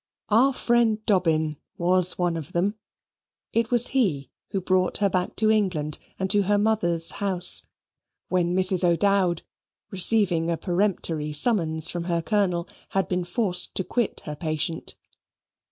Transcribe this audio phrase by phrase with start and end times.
[0.29, 2.73] Our friend Dobbin was one of them.
[3.53, 7.61] It was he who brought her back to England and to her mother's house;
[8.27, 8.83] when Mrs.
[8.83, 9.43] O'Dowd,
[9.91, 14.95] receiving a peremptory summons from her Colonel, had been forced to quit her patient.